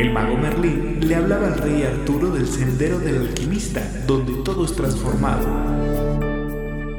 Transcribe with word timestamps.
El 0.00 0.14
mago 0.14 0.34
Merlín 0.34 1.06
le 1.06 1.14
hablaba 1.14 1.48
al 1.48 1.58
rey 1.58 1.82
Arturo 1.82 2.30
del 2.30 2.46
sendero 2.46 2.98
del 3.00 3.18
alquimista, 3.18 3.82
donde 4.06 4.32
todo 4.42 4.64
es 4.64 4.74
transformado, 4.74 5.46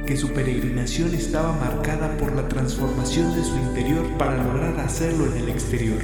que 0.06 0.16
su 0.16 0.32
peregrinación 0.32 1.12
estaba 1.16 1.52
marcada 1.54 2.16
por 2.18 2.36
la 2.36 2.48
transformación 2.48 3.36
de 3.36 3.44
su 3.44 3.56
interior 3.58 4.06
para 4.20 4.38
lograr 4.44 4.80
hacerlo 4.82 5.26
en 5.26 5.38
el 5.38 5.50
exterior. 5.50 5.98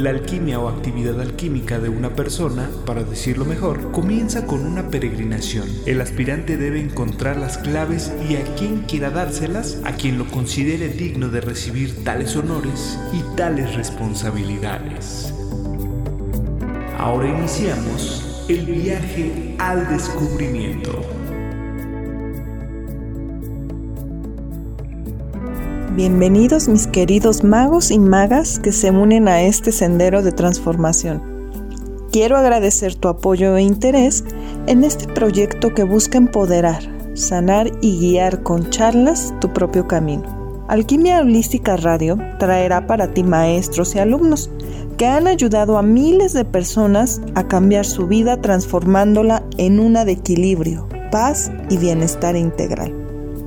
La 0.00 0.08
alquimia 0.08 0.58
o 0.58 0.68
actividad 0.68 1.20
alquímica 1.20 1.78
de 1.78 1.90
una 1.90 2.16
persona, 2.16 2.70
para 2.86 3.04
decirlo 3.04 3.44
mejor, 3.44 3.92
comienza 3.92 4.46
con 4.46 4.64
una 4.64 4.88
peregrinación. 4.88 5.68
El 5.84 6.00
aspirante 6.00 6.56
debe 6.56 6.80
encontrar 6.80 7.36
las 7.36 7.58
claves 7.58 8.10
y 8.26 8.36
a 8.36 8.54
quien 8.54 8.78
quiera 8.84 9.10
dárselas, 9.10 9.78
a 9.84 9.92
quien 9.92 10.16
lo 10.16 10.24
considere 10.24 10.88
digno 10.88 11.28
de 11.28 11.42
recibir 11.42 12.02
tales 12.02 12.34
honores 12.34 12.98
y 13.12 13.36
tales 13.36 13.74
responsabilidades. 13.74 15.34
Ahora 16.96 17.28
iniciamos 17.28 18.46
el 18.48 18.64
viaje 18.64 19.54
al 19.58 19.86
descubrimiento. 19.86 21.19
Bienvenidos 26.00 26.66
mis 26.66 26.86
queridos 26.86 27.44
magos 27.44 27.90
y 27.90 27.98
magas 27.98 28.58
que 28.58 28.72
se 28.72 28.90
unen 28.90 29.28
a 29.28 29.42
este 29.42 29.70
sendero 29.70 30.22
de 30.22 30.32
transformación. 30.32 31.22
Quiero 32.10 32.38
agradecer 32.38 32.94
tu 32.94 33.08
apoyo 33.08 33.54
e 33.58 33.60
interés 33.60 34.24
en 34.66 34.82
este 34.82 35.06
proyecto 35.12 35.74
que 35.74 35.84
busca 35.84 36.16
empoderar, 36.16 36.82
sanar 37.12 37.70
y 37.82 37.98
guiar 37.98 38.42
con 38.42 38.70
charlas 38.70 39.34
tu 39.42 39.52
propio 39.52 39.86
camino. 39.88 40.64
Alquimia 40.68 41.20
Holística 41.20 41.76
Radio 41.76 42.16
traerá 42.38 42.86
para 42.86 43.12
ti 43.12 43.22
maestros 43.22 43.94
y 43.94 43.98
alumnos 43.98 44.48
que 44.96 45.06
han 45.06 45.26
ayudado 45.26 45.76
a 45.76 45.82
miles 45.82 46.32
de 46.32 46.46
personas 46.46 47.20
a 47.34 47.46
cambiar 47.46 47.84
su 47.84 48.06
vida 48.06 48.40
transformándola 48.40 49.44
en 49.58 49.78
una 49.78 50.06
de 50.06 50.12
equilibrio, 50.12 50.88
paz 51.12 51.52
y 51.68 51.76
bienestar 51.76 52.36
integral. 52.36 52.94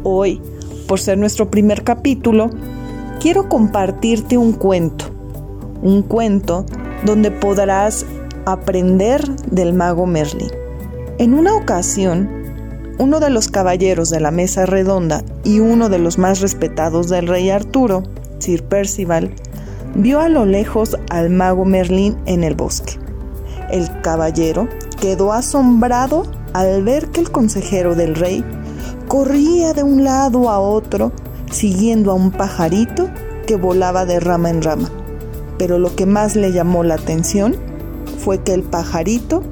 Hoy, 0.04 0.40
por 0.94 1.00
ser 1.00 1.18
nuestro 1.18 1.50
primer 1.50 1.84
capítulo, 1.84 2.52
quiero 3.20 3.50
compartirte 3.50 4.38
un 4.38 4.54
cuento. 4.54 5.06
Un 5.82 6.04
cuento 6.04 6.68
donde 7.04 7.32
podrás 7.32 8.06
aprender 8.46 9.28
del 9.50 9.74
mago 9.74 10.06
Merlin. 10.06 10.52
En 11.18 11.34
una 11.34 11.56
ocasión, 11.56 12.30
uno 13.00 13.20
de 13.20 13.32
los 13.32 13.48
caballeros 13.48 14.12
de 14.12 14.20
la 14.20 14.30
mesa 14.30 14.68
redonda 14.68 15.24
y 15.44 15.62
uno 15.62 15.90
de 15.90 15.98
los 15.98 16.20
más 16.20 16.42
respetados 16.42 17.10
del 17.10 17.26
rey 17.26 17.50
Arturo, 17.50 18.04
Sir 18.38 18.64
Percival, 18.64 19.32
vio 19.96 20.20
a 20.20 20.30
lo 20.30 20.46
lejos 20.46 20.96
al 21.10 21.32
mago 21.32 21.66
Merlín 21.66 22.18
en 22.28 22.44
el 22.44 22.54
bosque. 22.54 23.00
El 23.72 23.90
caballero 24.02 24.68
quedó 25.02 25.34
asombrado 25.34 26.28
al 26.54 26.84
ver 26.84 27.08
que 27.08 27.22
el 27.22 27.32
consejero 27.32 27.96
del 27.96 28.14
rey 28.14 28.46
corría 29.14 29.74
de 29.74 29.84
un 29.84 30.04
lado 30.04 30.50
a 30.50 30.58
otro 30.58 31.12
siguiendo 31.52 32.10
a 32.10 32.16
un 32.16 32.32
pajarito 32.32 33.12
que 33.46 33.56
volaba 33.56 34.08
de 34.08 34.20
rama 34.20 34.50
en 34.50 34.64
rama. 34.64 34.90
Pero 35.60 35.78
lo 35.78 35.96
que 35.96 36.08
más 36.08 36.36
le 36.36 36.52
llamó 36.52 36.84
la 36.84 36.96
atención 36.96 37.56
fue 38.18 38.42
que 38.42 38.56
el 38.56 38.64
pajarito 38.64 39.44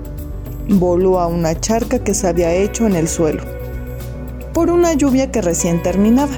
voló 0.68 1.20
a 1.20 1.28
una 1.28 1.60
charca 1.60 2.00
que 2.00 2.16
se 2.16 2.28
había 2.28 2.52
hecho 2.56 2.88
en 2.88 2.96
el 2.96 3.08
suelo 3.08 3.44
por 4.52 4.72
una 4.72 4.94
lluvia 4.94 5.30
que 5.30 5.44
recién 5.44 5.84
terminaba 5.84 6.34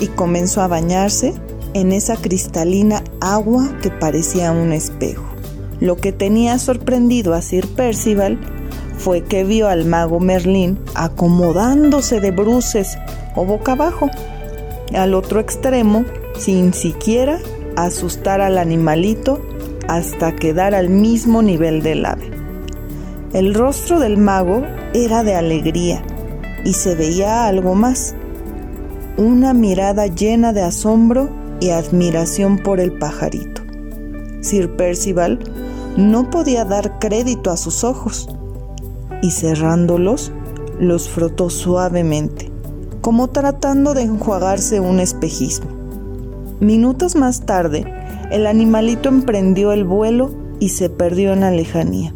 y 0.00 0.06
comenzó 0.06 0.62
a 0.62 0.68
bañarse 0.68 1.34
en 1.74 1.92
esa 1.92 2.16
cristalina 2.16 3.04
agua 3.20 3.76
que 3.82 3.90
parecía 3.90 4.52
un 4.52 4.72
espejo. 4.72 5.26
Lo 5.80 5.96
que 5.96 6.12
tenía 6.12 6.58
sorprendido 6.58 7.34
a 7.34 7.42
Sir 7.42 7.66
Percival 7.66 8.40
fue 9.02 9.24
que 9.24 9.42
vio 9.42 9.68
al 9.68 9.84
mago 9.84 10.20
Merlín 10.20 10.78
acomodándose 10.94 12.20
de 12.20 12.30
bruces 12.30 12.96
o 13.34 13.44
boca 13.44 13.72
abajo, 13.72 14.08
al 14.94 15.14
otro 15.14 15.40
extremo, 15.40 16.04
sin 16.38 16.72
siquiera 16.72 17.40
asustar 17.74 18.40
al 18.40 18.58
animalito 18.58 19.40
hasta 19.88 20.36
quedar 20.36 20.74
al 20.76 20.88
mismo 20.88 21.42
nivel 21.42 21.82
del 21.82 22.06
ave. 22.06 22.30
El 23.32 23.54
rostro 23.54 23.98
del 23.98 24.18
mago 24.18 24.62
era 24.94 25.24
de 25.24 25.34
alegría 25.34 26.04
y 26.64 26.74
se 26.74 26.94
veía 26.94 27.46
algo 27.46 27.74
más, 27.74 28.14
una 29.16 29.52
mirada 29.52 30.06
llena 30.06 30.52
de 30.52 30.62
asombro 30.62 31.28
y 31.60 31.70
admiración 31.70 32.56
por 32.56 32.78
el 32.78 32.92
pajarito. 32.92 33.62
Sir 34.42 34.76
Percival 34.76 35.40
no 35.96 36.30
podía 36.30 36.64
dar 36.64 37.00
crédito 37.00 37.50
a 37.50 37.56
sus 37.56 37.82
ojos 37.82 38.28
y 39.22 39.30
cerrándolos 39.30 40.32
los 40.78 41.08
frotó 41.08 41.48
suavemente, 41.48 42.50
como 43.00 43.30
tratando 43.30 43.94
de 43.94 44.02
enjuagarse 44.02 44.80
un 44.80 45.00
espejismo. 45.00 45.70
Minutos 46.60 47.16
más 47.16 47.46
tarde, 47.46 47.86
el 48.30 48.46
animalito 48.46 49.08
emprendió 49.08 49.72
el 49.72 49.84
vuelo 49.84 50.30
y 50.60 50.68
se 50.68 50.90
perdió 50.90 51.32
en 51.32 51.40
la 51.40 51.50
lejanía. 51.50 52.14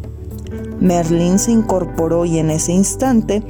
Merlín 0.79 1.39
se 1.39 1.51
incorporó 1.51 2.25
y 2.25 2.37
en 2.37 2.51
ese 2.51 2.73
instante 2.73 3.41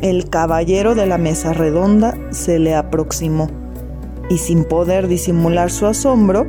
el 0.00 0.28
caballero 0.28 0.94
de 0.94 1.06
la 1.06 1.18
mesa 1.18 1.52
redonda 1.52 2.16
se 2.30 2.58
le 2.58 2.74
aproximó 2.74 3.48
y 4.28 4.38
sin 4.38 4.64
poder 4.64 5.08
disimular 5.08 5.70
su 5.70 5.86
asombro, 5.86 6.46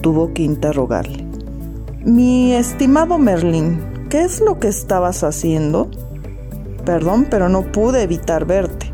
tuvo 0.00 0.32
que 0.34 0.42
interrogarle. 0.42 1.24
Mi 2.04 2.52
estimado 2.52 3.18
Merlín, 3.18 3.80
¿qué 4.12 4.24
es 4.24 4.42
lo 4.42 4.60
que 4.60 4.68
estabas 4.68 5.24
haciendo? 5.24 5.88
Perdón, 6.84 7.28
pero 7.30 7.48
no 7.48 7.72
pude 7.72 8.02
evitar 8.02 8.44
verte. 8.44 8.92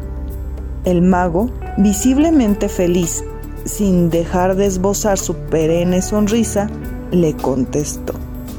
El 0.84 1.03
mago, 1.03 1.51
visiblemente 1.77 2.69
feliz, 2.69 3.25
sin 3.65 4.11
dejar 4.11 4.55
de 4.55 4.67
esbozar 4.67 5.19
su 5.19 5.34
perenne 5.34 6.03
sonrisa, 6.03 6.71
le 7.11 7.34
contestó. 7.34 8.12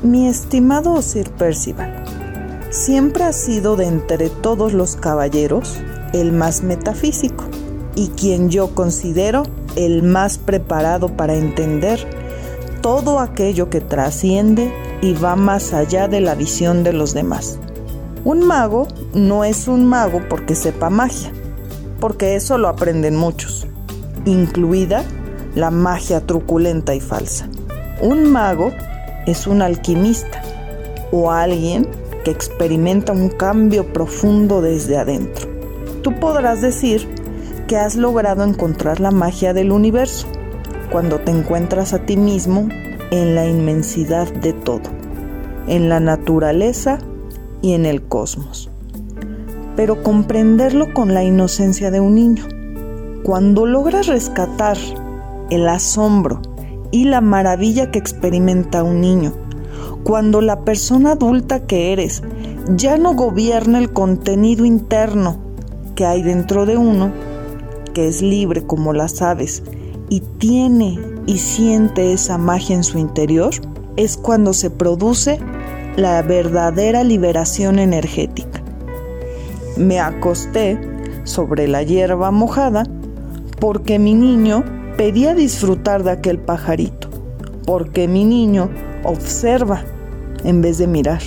Mi 0.03 0.27
estimado 0.27 1.01
Sir 1.01 1.29
Percival, 1.31 2.03
siempre 2.71 3.23
ha 3.23 3.31
sido 3.31 3.77
de 3.77 3.85
entre 3.85 4.29
todos 4.29 4.73
los 4.73 4.97
caballeros 4.97 5.77
el 6.11 6.33
más 6.33 6.61
metafísico 6.61 7.45
y 7.95 8.09
quien 8.09 8.49
yo 8.49 8.75
considero 8.75 9.43
el 9.77 10.03
más 10.03 10.37
preparado 10.37 11.07
para 11.07 11.35
entender 11.35 12.05
todo 12.81 13.21
aquello 13.21 13.69
que 13.69 13.79
trasciende 13.79 14.73
y 15.01 15.13
va 15.13 15.35
más 15.35 15.73
allá 15.73 16.07
de 16.07 16.21
la 16.21 16.35
visión 16.35 16.83
de 16.83 16.93
los 16.93 17.13
demás. 17.13 17.59
Un 18.25 18.45
mago 18.45 18.87
no 19.13 19.43
es 19.43 19.67
un 19.67 19.85
mago 19.85 20.21
porque 20.29 20.55
sepa 20.55 20.89
magia, 20.89 21.31
porque 21.99 22.35
eso 22.35 22.57
lo 22.57 22.67
aprenden 22.67 23.15
muchos, 23.15 23.67
incluida 24.25 25.03
la 25.55 25.71
magia 25.71 26.25
truculenta 26.25 26.95
y 26.95 26.99
falsa. 26.99 27.47
Un 28.01 28.31
mago 28.31 28.71
es 29.25 29.47
un 29.47 29.61
alquimista 29.61 30.41
o 31.11 31.31
alguien 31.31 31.87
que 32.23 32.31
experimenta 32.31 33.13
un 33.13 33.29
cambio 33.29 33.91
profundo 33.93 34.61
desde 34.61 34.97
adentro. 34.97 35.47
Tú 36.01 36.13
podrás 36.19 36.61
decir 36.61 37.07
que 37.67 37.77
has 37.77 37.95
logrado 37.95 38.43
encontrar 38.43 38.99
la 38.99 39.11
magia 39.11 39.53
del 39.53 39.71
universo 39.71 40.27
cuando 40.91 41.19
te 41.19 41.31
encuentras 41.31 41.93
a 41.93 41.99
ti 41.99 42.17
mismo 42.17 42.67
en 43.11 43.35
la 43.35 43.47
inmensidad 43.47 44.31
de 44.31 44.53
todo, 44.53 44.89
en 45.67 45.89
la 45.89 45.99
naturaleza 45.99 46.99
y 47.61 47.73
en 47.73 47.85
el 47.85 48.03
cosmos. 48.03 48.69
Pero 49.75 50.03
comprenderlo 50.03 50.93
con 50.93 51.13
la 51.13 51.23
inocencia 51.23 51.91
de 51.91 51.99
un 51.99 52.15
niño. 52.15 52.45
Cuando 53.23 53.65
logras 53.65 54.07
rescatar 54.07 54.77
el 55.49 55.67
asombro 55.67 56.41
y 56.91 57.05
la 57.05 57.21
maravilla 57.21 57.91
que 57.91 57.99
experimenta 57.99 58.83
un 58.83 59.01
niño, 59.01 59.33
cuando 60.03 60.41
la 60.41 60.63
persona 60.63 61.13
adulta 61.13 61.65
que 61.65 61.91
eres 61.93 62.23
ya 62.75 62.97
no 62.97 63.13
gobierna 63.13 63.79
el 63.79 63.91
contenido 63.91 64.65
interno 64.65 65.37
que 65.95 66.05
hay 66.05 66.21
dentro 66.21 66.65
de 66.65 66.77
uno, 66.77 67.11
que 67.93 68.07
es 68.07 68.21
libre 68.21 68.65
como 68.65 68.93
las 68.93 69.21
aves 69.21 69.63
y 70.09 70.21
tiene 70.37 70.97
y 71.29 71.37
siente 71.37 72.11
esa 72.11 72.39
magia 72.39 72.75
en 72.75 72.83
su 72.83 72.97
interior, 72.97 73.53
es 73.97 74.17
cuando 74.17 74.51
se 74.51 74.71
produce 74.71 75.37
la 75.95 76.19
verdadera 76.23 77.03
liberación 77.03 77.77
energética. 77.77 78.63
Me 79.77 79.99
acosté 79.99 80.81
sobre 81.25 81.67
la 81.67 81.83
hierba 81.83 82.31
mojada 82.31 82.83
porque 83.59 83.99
mi 83.99 84.15
niño 84.15 84.65
pedía 84.97 85.35
disfrutar 85.35 86.03
de 86.03 86.09
aquel 86.09 86.39
pajarito, 86.39 87.09
porque 87.63 88.07
mi 88.07 88.25
niño 88.25 88.71
observa 89.03 89.83
en 90.43 90.63
vez 90.63 90.79
de 90.79 90.87
mirar, 90.87 91.21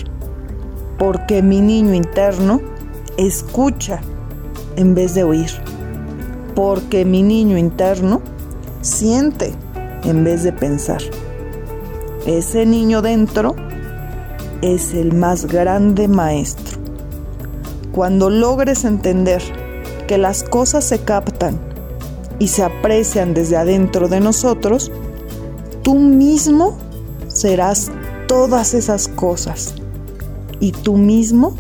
porque 0.98 1.44
mi 1.44 1.60
niño 1.60 1.94
interno 1.94 2.60
escucha 3.18 4.00
en 4.74 4.96
vez 4.96 5.14
de 5.14 5.22
oír 5.22 5.50
porque 6.54 7.04
mi 7.04 7.22
niño 7.22 7.56
interno 7.56 8.20
siente 8.82 9.54
en 10.04 10.24
vez 10.24 10.42
de 10.42 10.52
pensar. 10.52 11.02
ese 12.26 12.66
niño 12.66 13.02
dentro 13.02 13.56
es 14.62 14.94
el 14.94 15.12
más 15.12 15.46
grande 15.46 16.06
maestro. 16.06 16.78
Cuando 17.92 18.30
logres 18.30 18.84
entender 18.84 19.42
que 20.06 20.18
las 20.18 20.44
cosas 20.44 20.84
se 20.84 21.00
captan 21.00 21.58
y 22.38 22.48
se 22.48 22.62
aprecian 22.62 23.34
desde 23.34 23.56
adentro 23.56 24.08
de 24.08 24.20
nosotros, 24.20 24.90
tú 25.82 25.96
mismo 25.96 26.78
serás 27.26 27.90
todas 28.28 28.74
esas 28.74 29.08
cosas 29.08 29.74
y 30.60 30.72
tú 30.72 30.96
mismo 30.96 31.56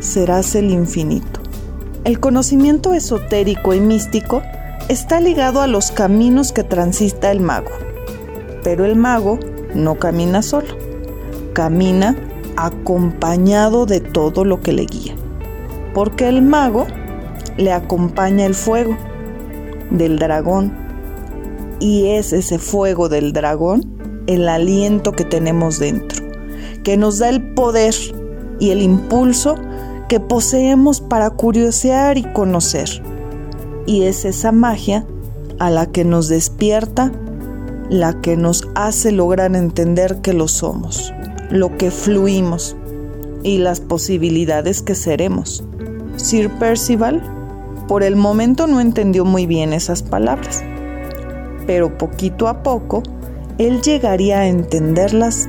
serás 0.00 0.54
el 0.54 0.70
infinito. 0.70 1.40
El 2.04 2.20
conocimiento 2.20 2.92
esotérico 2.92 3.74
y 3.74 3.80
místico 3.80 4.42
está 4.88 5.20
ligado 5.20 5.60
a 5.60 5.66
los 5.66 5.90
caminos 5.90 6.52
que 6.52 6.64
transita 6.64 7.30
el 7.30 7.40
mago, 7.40 7.70
pero 8.62 8.84
el 8.84 8.96
mago 8.96 9.38
no 9.74 9.96
camina 9.96 10.42
solo, 10.42 10.76
camina 11.52 12.16
acompañado 12.56 13.86
de 13.86 14.00
todo 14.00 14.44
lo 14.44 14.60
que 14.60 14.72
le 14.72 14.86
guía, 14.86 15.14
porque 15.94 16.28
el 16.28 16.42
mago 16.42 16.86
le 17.56 17.72
acompaña 17.72 18.46
el 18.46 18.54
fuego 18.54 18.96
del 19.90 20.18
dragón. 20.18 20.80
Y 21.80 22.10
es 22.10 22.32
ese 22.32 22.58
fuego 22.58 23.08
del 23.08 23.32
dragón 23.32 23.82
el 24.28 24.48
aliento 24.48 25.12
que 25.12 25.24
tenemos 25.24 25.78
dentro, 25.78 26.24
que 26.84 26.96
nos 26.96 27.18
da 27.18 27.28
el 27.28 27.54
poder 27.54 27.94
y 28.60 28.70
el 28.70 28.82
impulso 28.82 29.56
que 30.08 30.20
poseemos 30.20 31.00
para 31.00 31.30
curiosear 31.30 32.18
y 32.18 32.22
conocer. 32.32 33.02
Y 33.86 34.02
es 34.02 34.24
esa 34.24 34.52
magia 34.52 35.04
a 35.58 35.70
la 35.70 35.86
que 35.86 36.04
nos 36.04 36.28
despierta, 36.28 37.12
la 37.88 38.20
que 38.20 38.36
nos 38.36 38.68
hace 38.74 39.12
lograr 39.12 39.54
entender 39.54 40.20
que 40.22 40.32
lo 40.32 40.48
somos, 40.48 41.12
lo 41.50 41.76
que 41.76 41.90
fluimos 41.90 42.76
y 43.42 43.58
las 43.58 43.80
posibilidades 43.80 44.82
que 44.82 44.94
seremos. 44.94 45.64
Sir 46.16 46.50
Percival 46.50 47.22
por 47.88 48.02
el 48.02 48.16
momento 48.16 48.66
no 48.66 48.80
entendió 48.80 49.24
muy 49.24 49.46
bien 49.46 49.72
esas 49.72 50.02
palabras, 50.02 50.62
pero 51.66 51.96
poquito 51.98 52.48
a 52.48 52.62
poco 52.62 53.02
él 53.58 53.82
llegaría 53.82 54.40
a 54.40 54.48
entenderlas 54.48 55.48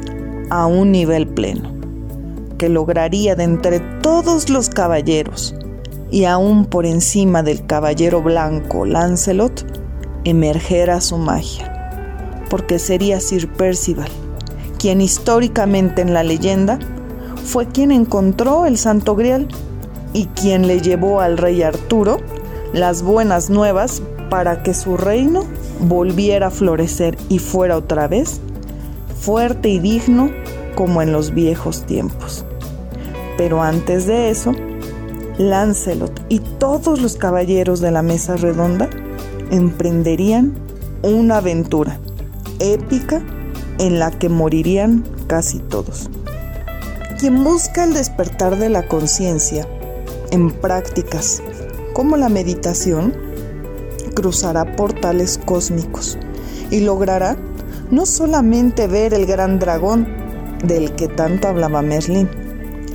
a 0.49 0.65
un 0.65 0.91
nivel 0.91 1.27
pleno, 1.27 1.71
que 2.57 2.69
lograría 2.69 3.35
de 3.35 3.43
entre 3.43 3.79
todos 4.01 4.49
los 4.49 4.69
caballeros 4.69 5.55
y 6.13 6.25
aún 6.25 6.65
por 6.65 6.85
encima 6.85 7.41
del 7.41 7.65
caballero 7.65 8.21
blanco 8.21 8.85
Lancelot, 8.85 9.65
emerger 10.25 10.91
a 10.91 11.01
su 11.01 11.17
magia, 11.17 12.05
porque 12.51 12.77
sería 12.77 13.19
Sir 13.19 13.51
Percival, 13.51 14.11
quien 14.77 15.01
históricamente 15.01 16.03
en 16.03 16.13
la 16.13 16.21
leyenda 16.21 16.77
fue 17.43 17.65
quien 17.65 17.91
encontró 17.91 18.67
el 18.67 18.77
Santo 18.77 19.15
Grial 19.15 19.47
y 20.13 20.27
quien 20.27 20.67
le 20.67 20.81
llevó 20.81 21.19
al 21.19 21.35
rey 21.35 21.63
Arturo 21.63 22.19
las 22.73 23.01
buenas 23.01 23.49
nuevas 23.49 24.03
para 24.29 24.61
que 24.61 24.75
su 24.75 24.97
reino 24.97 25.45
volviera 25.79 26.47
a 26.47 26.51
florecer 26.51 27.17
y 27.27 27.39
fuera 27.39 27.75
otra 27.75 28.07
vez 28.07 28.39
fuerte 29.19 29.69
y 29.69 29.79
digno 29.79 30.29
como 30.75 31.01
en 31.01 31.11
los 31.11 31.33
viejos 31.33 31.87
tiempos. 31.87 32.45
Pero 33.35 33.63
antes 33.63 34.05
de 34.05 34.29
eso, 34.29 34.53
Lancelot 35.37 36.25
y 36.29 36.39
todos 36.39 37.01
los 37.01 37.15
caballeros 37.15 37.79
de 37.79 37.91
la 37.91 38.01
mesa 38.01 38.35
redonda 38.35 38.89
emprenderían 39.51 40.53
una 41.01 41.37
aventura 41.37 41.99
épica 42.59 43.21
en 43.79 43.99
la 43.99 44.11
que 44.11 44.29
morirían 44.29 45.03
casi 45.27 45.59
todos. 45.59 46.09
Quien 47.19 47.43
busca 47.43 47.83
el 47.83 47.93
despertar 47.93 48.57
de 48.57 48.69
la 48.69 48.87
conciencia 48.87 49.67
en 50.31 50.51
prácticas 50.51 51.41
como 51.93 52.17
la 52.17 52.29
meditación, 52.29 53.13
cruzará 54.15 54.75
portales 54.75 55.39
cósmicos 55.45 56.17
y 56.71 56.79
logrará 56.81 57.37
no 57.91 58.05
solamente 58.05 58.87
ver 58.87 59.13
el 59.13 59.25
gran 59.25 59.59
dragón 59.59 60.07
del 60.63 60.93
que 60.93 61.07
tanto 61.07 61.47
hablaba 61.47 61.81
Merlin, 61.81 62.29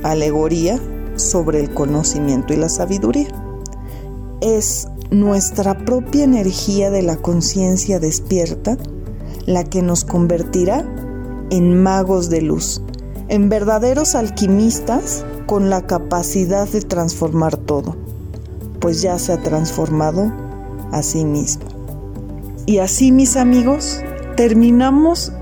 alegoría 0.03 0.79
sobre 1.21 1.59
el 1.59 1.73
conocimiento 1.73 2.53
y 2.53 2.57
la 2.57 2.69
sabiduría. 2.69 3.27
Es 4.41 4.87
nuestra 5.11 5.85
propia 5.85 6.23
energía 6.23 6.91
de 6.91 7.01
la 7.01 7.17
conciencia 7.17 7.99
despierta 7.99 8.77
la 9.45 9.63
que 9.63 9.81
nos 9.81 10.05
convertirá 10.05 10.85
en 11.49 11.81
magos 11.81 12.29
de 12.29 12.41
luz, 12.41 12.81
en 13.27 13.49
verdaderos 13.49 14.15
alquimistas 14.15 15.25
con 15.47 15.69
la 15.69 15.87
capacidad 15.87 16.67
de 16.67 16.81
transformar 16.81 17.57
todo, 17.57 17.95
pues 18.79 19.01
ya 19.01 19.17
se 19.17 19.33
ha 19.33 19.41
transformado 19.41 20.31
a 20.91 21.01
sí 21.01 21.25
mismo. 21.25 21.65
Y 22.67 22.77
así, 22.77 23.11
mis 23.11 23.35
amigos, 23.35 24.03
terminamos 24.35 25.33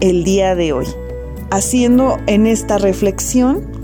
el 0.00 0.24
día 0.24 0.54
de 0.54 0.72
hoy, 0.72 0.86
haciendo 1.50 2.16
en 2.26 2.46
esta 2.46 2.78
reflexión 2.78 3.81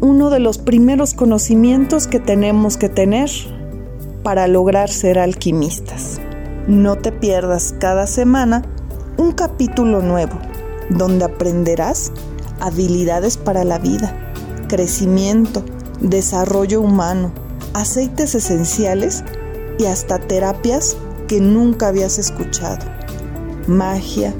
uno 0.00 0.30
de 0.30 0.40
los 0.40 0.58
primeros 0.58 1.14
conocimientos 1.14 2.06
que 2.06 2.20
tenemos 2.20 2.76
que 2.76 2.88
tener 2.88 3.30
para 4.22 4.46
lograr 4.46 4.90
ser 4.90 5.18
alquimistas. 5.18 6.20
No 6.66 6.96
te 6.96 7.12
pierdas 7.12 7.74
cada 7.78 8.06
semana 8.06 8.62
un 9.16 9.32
capítulo 9.32 10.02
nuevo 10.02 10.38
donde 10.90 11.24
aprenderás 11.24 12.12
habilidades 12.60 13.36
para 13.36 13.64
la 13.64 13.78
vida, 13.78 14.14
crecimiento, 14.68 15.64
desarrollo 16.00 16.80
humano, 16.80 17.32
aceites 17.74 18.34
esenciales 18.34 19.24
y 19.78 19.86
hasta 19.86 20.18
terapias 20.18 20.96
que 21.28 21.40
nunca 21.40 21.88
habías 21.88 22.18
escuchado. 22.18 22.84
Magia, 23.66 24.34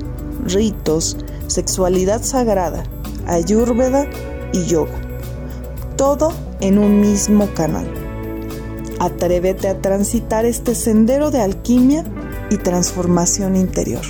ritos, 0.45 1.17
sexualidad 1.47 2.23
sagrada, 2.23 2.83
ayurveda 3.27 4.07
y 4.53 4.65
yoga. 4.67 5.06
Todo 5.97 6.33
en 6.61 6.79
un 6.79 7.01
mismo 7.01 7.49
canal. 7.55 7.87
Atrévete 8.99 9.69
a 9.69 9.81
transitar 9.81 10.45
este 10.45 10.75
sendero 10.75 11.31
de 11.31 11.41
alquimia 11.41 12.05
y 12.51 12.57
transformación 12.59 13.57
interior, 13.57 14.05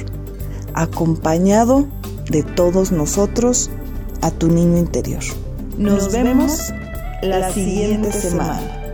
acompañado 0.74 1.86
de 2.30 2.42
todos 2.42 2.92
nosotros 2.92 3.70
a 4.20 4.30
tu 4.30 4.48
niño 4.48 4.78
interior. 4.78 5.22
Nos, 5.76 6.12
vemos 6.12 6.72
la 7.22 7.52
siguiente 7.52 8.12
semana. 8.12 8.85